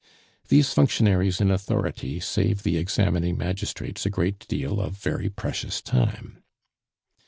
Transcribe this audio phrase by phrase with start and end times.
[0.47, 6.41] These functionaries in authority save the examining magistrates a great deal of very precious time.